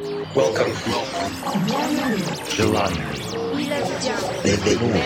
Welcome. 0.00 0.72
Gelati. 2.48 3.02
Benvenuto. 4.42 4.98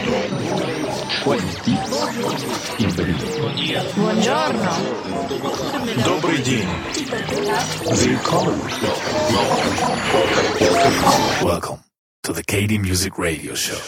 Quanti. 1.24 1.72
Buongiorno. 3.96 4.71
Добрый 6.04 6.38
день. 6.43 6.69
Welcome. 7.91 8.61
Welcome. 11.42 11.79
To 12.22 12.33
the 12.33 12.45
KD 12.45 12.79
Music 12.79 13.19
Radio 13.19 13.54
Show. 13.54 13.81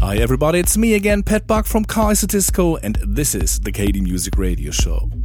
Hi 0.00 0.16
everybody, 0.16 0.58
it's 0.58 0.76
me 0.76 0.92
again, 0.94 1.22
Pat 1.22 1.46
Buck 1.46 1.64
from 1.64 1.86
Kaiserdisco, 1.86 2.78
and 2.82 2.98
this 3.02 3.34
is 3.34 3.60
the 3.60 3.72
KD 3.72 4.02
Music 4.02 4.36
Radio 4.36 4.72
Show. 4.72 5.21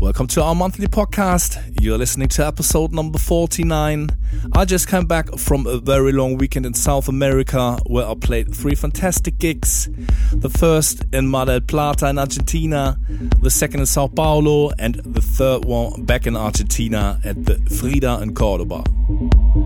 Welcome 0.00 0.26
to 0.28 0.42
our 0.42 0.54
monthly 0.54 0.86
podcast. 0.86 1.80
You're 1.80 1.96
listening 1.96 2.28
to 2.28 2.46
episode 2.46 2.92
number 2.92 3.18
49. 3.18 4.10
I 4.52 4.64
just 4.64 4.88
came 4.88 5.06
back 5.06 5.30
from 5.38 5.66
a 5.66 5.78
very 5.78 6.12
long 6.12 6.36
weekend 6.36 6.66
in 6.66 6.74
South 6.74 7.08
America 7.08 7.78
where 7.86 8.06
I 8.06 8.14
played 8.14 8.54
three 8.54 8.74
fantastic 8.74 9.38
gigs. 9.38 9.88
The 10.32 10.50
first 10.50 11.04
in 11.12 11.28
Mar 11.28 11.46
del 11.46 11.60
Plata 11.60 12.08
in 12.08 12.18
Argentina, 12.18 12.98
the 13.40 13.50
second 13.50 13.80
in 13.80 13.86
Sao 13.86 14.08
Paulo, 14.08 14.72
and 14.78 14.96
the 14.96 15.22
third 15.22 15.64
one 15.64 16.04
back 16.04 16.26
in 16.26 16.36
Argentina 16.36 17.20
at 17.24 17.44
the 17.44 17.56
Frida 17.78 18.20
in 18.22 18.34
Cordoba. 18.34 18.84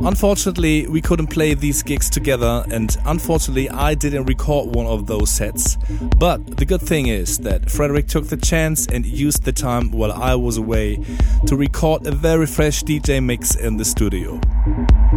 Unfortunately, 0.04 0.86
we 0.86 1.00
couldn't 1.00 1.28
play 1.28 1.54
these 1.54 1.82
gigs 1.82 2.10
together, 2.10 2.64
and 2.70 2.96
unfortunately, 3.06 3.68
I 3.70 3.94
didn't 3.94 4.26
record 4.26 4.74
one 4.74 4.86
of 4.86 5.06
those 5.06 5.30
sets. 5.30 5.76
But 6.18 6.58
the 6.58 6.64
good 6.64 6.82
thing 6.82 7.08
is 7.08 7.38
that 7.38 7.70
Frederick 7.70 8.06
took 8.06 8.26
the 8.28 8.36
chance 8.36 8.86
and 8.86 9.04
used 9.06 9.44
the 9.44 9.52
time 9.52 9.90
while 9.90 10.12
I 10.18 10.34
was 10.34 10.56
away 10.56 10.98
to 11.46 11.56
record 11.56 12.06
a 12.06 12.12
very 12.12 12.46
fresh 12.46 12.82
DJ 12.82 13.22
mix 13.22 13.54
in 13.54 13.76
the 13.76 13.84
studio. 13.84 14.40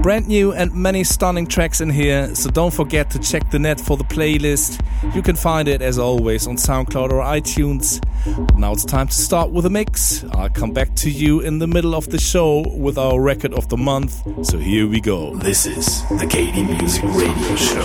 Brand 0.01 0.27
new 0.27 0.53
and 0.53 0.73
many 0.73 1.03
stunning 1.03 1.47
tracks 1.47 1.81
in 1.81 1.89
here, 1.89 2.33
so 2.35 2.49
don't 2.49 2.73
forget 2.73 3.09
to 3.11 3.19
check 3.19 3.49
the 3.51 3.59
net 3.59 3.79
for 3.79 3.97
the 3.97 4.03
playlist. 4.03 4.83
You 5.15 5.21
can 5.21 5.35
find 5.35 5.67
it 5.67 5.81
as 5.81 5.99
always 5.99 6.47
on 6.47 6.55
SoundCloud 6.55 7.11
or 7.11 7.21
iTunes. 7.21 8.01
Now 8.57 8.73
it's 8.73 8.85
time 8.85 9.07
to 9.07 9.13
start 9.13 9.51
with 9.51 9.65
a 9.65 9.69
mix. 9.69 10.23
I'll 10.31 10.49
come 10.49 10.71
back 10.71 10.95
to 10.97 11.09
you 11.09 11.41
in 11.41 11.59
the 11.59 11.67
middle 11.67 11.95
of 11.95 12.09
the 12.09 12.19
show 12.19 12.63
with 12.69 12.97
our 12.97 13.19
record 13.19 13.53
of 13.53 13.69
the 13.69 13.77
month. 13.77 14.21
So 14.45 14.57
here 14.57 14.87
we 14.87 15.01
go. 15.01 15.35
This 15.35 15.65
is 15.65 16.01
the 16.09 16.25
KD 16.25 16.79
Music 16.79 17.03
Radio 17.03 17.55
Show. 17.55 17.81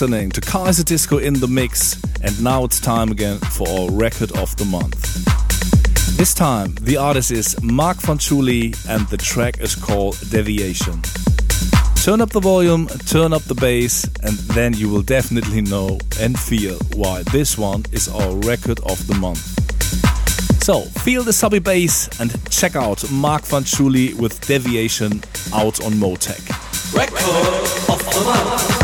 Listening 0.00 0.30
to 0.30 0.40
Kaiserdisco 0.40 1.22
in 1.22 1.34
the 1.34 1.46
Mix, 1.46 2.02
and 2.22 2.42
now 2.42 2.64
it's 2.64 2.80
time 2.80 3.10
again 3.10 3.36
for 3.36 3.68
our 3.68 3.90
record 3.90 4.32
of 4.38 4.56
the 4.56 4.64
month. 4.64 4.96
This 6.16 6.32
time, 6.32 6.74
the 6.80 6.96
artist 6.96 7.30
is 7.30 7.62
Mark 7.62 7.98
Fanciulli, 7.98 8.74
and 8.88 9.06
the 9.08 9.18
track 9.18 9.60
is 9.60 9.74
called 9.74 10.18
Deviation. 10.30 11.02
Turn 12.02 12.22
up 12.22 12.30
the 12.30 12.40
volume, 12.40 12.86
turn 12.86 13.34
up 13.34 13.42
the 13.42 13.54
bass, 13.54 14.04
and 14.22 14.38
then 14.54 14.72
you 14.72 14.88
will 14.88 15.02
definitely 15.02 15.60
know 15.60 15.98
and 16.18 16.38
feel 16.38 16.78
why 16.94 17.22
this 17.24 17.58
one 17.58 17.84
is 17.92 18.08
our 18.08 18.36
record 18.36 18.80
of 18.88 19.06
the 19.06 19.14
month. 19.16 19.44
So, 20.64 20.80
feel 21.04 21.24
the 21.24 21.34
subby 21.34 21.58
bass 21.58 22.08
and 22.18 22.32
check 22.50 22.74
out 22.74 23.04
Mark 23.10 23.42
Fanciulli 23.42 24.14
with 24.14 24.40
Deviation 24.46 25.20
out 25.52 25.84
on 25.84 25.92
Motech. 26.00 26.40
Record 26.96 27.20
of 27.92 27.98
the 28.14 28.24
month. 28.24 28.79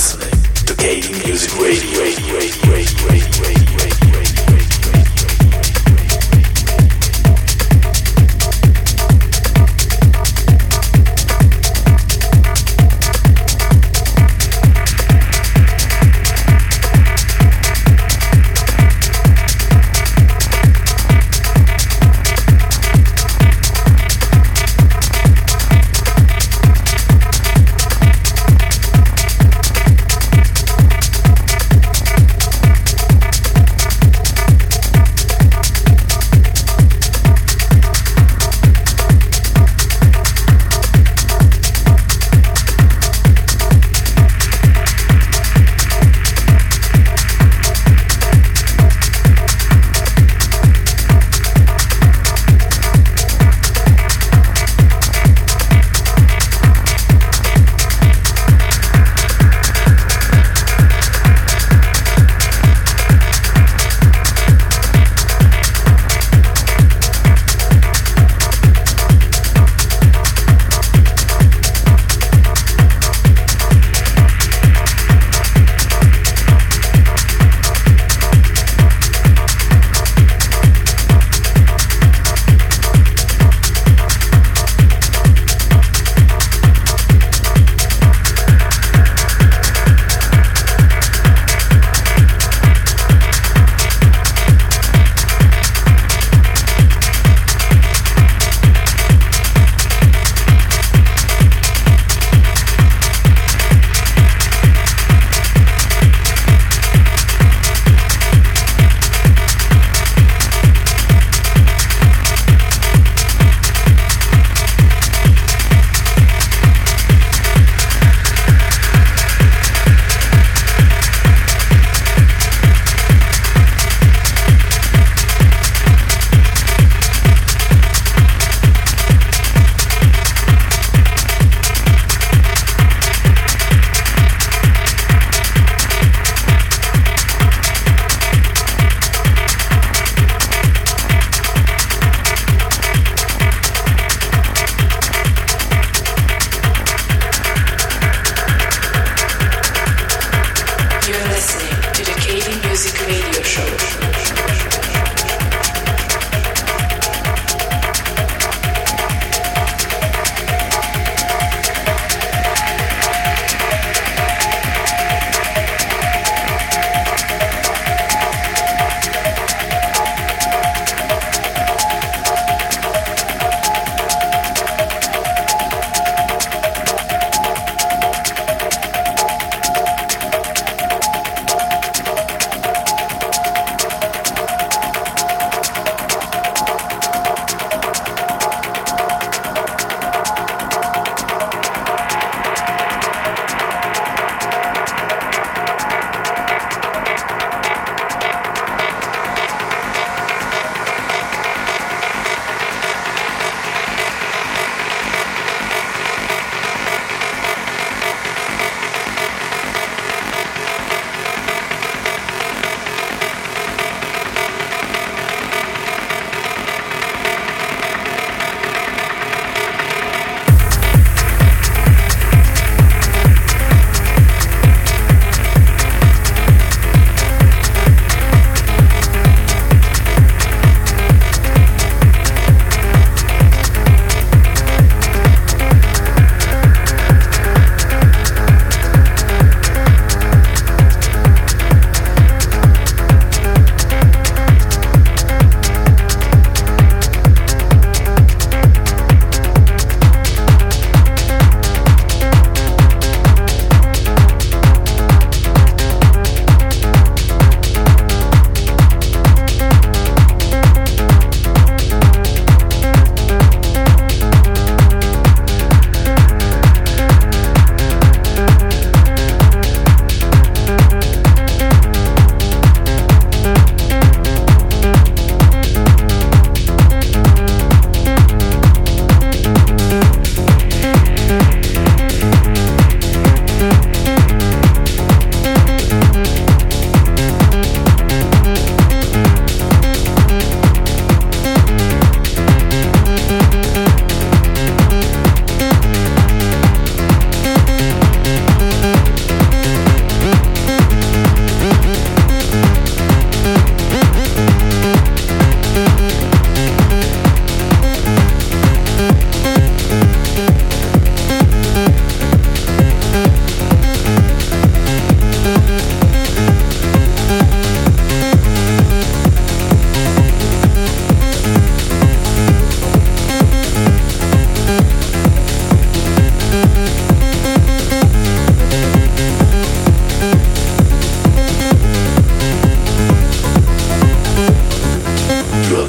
listening 0.00 0.30
to 0.64 0.72
KD 0.72 1.26
Music 1.26 1.52
Radio. 1.60 2.00
radio, 2.00 2.70
radio, 2.70 3.48
radio 3.48 3.69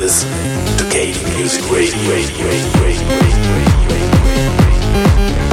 is 0.04 0.24
KD 0.90 1.38
Music 1.38 1.70
Radio. 1.70 2.00
radio, 2.10 2.48
radio, 2.48 3.06
radio 5.28 5.51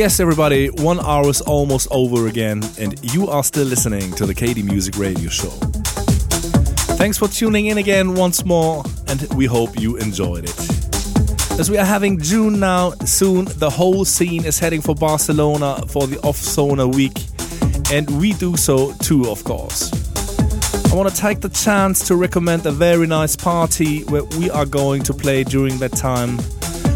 Yes, 0.00 0.18
everybody, 0.18 0.68
one 0.68 0.98
hour 0.98 1.28
is 1.28 1.42
almost 1.42 1.86
over 1.90 2.26
again, 2.26 2.62
and 2.78 2.98
you 3.12 3.28
are 3.28 3.44
still 3.44 3.66
listening 3.66 4.12
to 4.12 4.24
the 4.24 4.34
KD 4.34 4.64
Music 4.64 4.96
Radio 4.96 5.28
Show. 5.28 5.50
Thanks 6.96 7.18
for 7.18 7.28
tuning 7.28 7.66
in 7.66 7.76
again 7.76 8.14
once 8.14 8.42
more, 8.46 8.82
and 9.08 9.20
we 9.34 9.44
hope 9.44 9.78
you 9.78 9.98
enjoyed 9.98 10.44
it. 10.44 10.58
As 11.60 11.70
we 11.70 11.76
are 11.76 11.84
having 11.84 12.18
June 12.18 12.58
now, 12.58 12.92
soon 13.04 13.44
the 13.58 13.68
whole 13.68 14.06
scene 14.06 14.46
is 14.46 14.58
heading 14.58 14.80
for 14.80 14.94
Barcelona 14.94 15.82
for 15.86 16.06
the 16.06 16.18
Off 16.20 16.36
Sonar 16.36 16.86
week, 16.86 17.18
and 17.92 18.08
we 18.18 18.32
do 18.32 18.56
so 18.56 18.94
too, 19.02 19.28
of 19.28 19.44
course. 19.44 19.92
I 20.90 20.94
want 20.94 21.14
to 21.14 21.20
take 21.20 21.42
the 21.42 21.50
chance 21.50 22.08
to 22.08 22.16
recommend 22.16 22.64
a 22.64 22.72
very 22.72 23.06
nice 23.06 23.36
party 23.36 24.04
where 24.04 24.24
we 24.24 24.48
are 24.48 24.64
going 24.64 25.02
to 25.02 25.12
play 25.12 25.44
during 25.44 25.76
that 25.80 25.92
time 25.92 26.38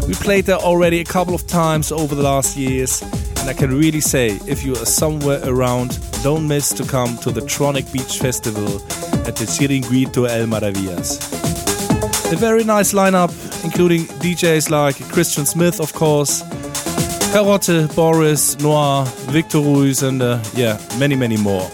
we 0.07 0.13
played 0.13 0.45
there 0.45 0.57
already 0.57 0.99
a 0.99 1.03
couple 1.03 1.33
of 1.33 1.47
times 1.47 1.91
over 1.91 2.15
the 2.15 2.23
last 2.23 2.55
years, 2.57 3.01
and 3.01 3.49
I 3.49 3.53
can 3.53 3.69
really 3.69 4.01
say 4.01 4.39
if 4.47 4.63
you 4.63 4.73
are 4.73 4.85
somewhere 4.85 5.41
around, 5.43 5.99
don't 6.23 6.47
miss 6.47 6.73
to 6.73 6.85
come 6.85 7.17
to 7.19 7.31
the 7.31 7.41
Tronic 7.41 7.91
Beach 7.91 8.19
Festival 8.19 8.75
at 9.27 9.35
the 9.35 9.45
Chiringuito 9.45 10.29
El 10.29 10.47
Maravillas. 10.47 11.31
A 12.31 12.35
very 12.35 12.63
nice 12.63 12.93
lineup, 12.93 13.31
including 13.63 14.05
DJs 14.21 14.69
like 14.69 14.95
Christian 15.11 15.45
Smith, 15.45 15.79
of 15.79 15.93
course, 15.93 16.41
Carotte, 17.31 17.93
Boris, 17.95 18.57
Noir, 18.59 19.05
Victor 19.31 19.59
Ruiz, 19.59 20.03
and 20.03 20.21
uh, 20.21 20.39
yeah, 20.55 20.79
many, 20.97 21.15
many 21.15 21.37
more. 21.37 21.69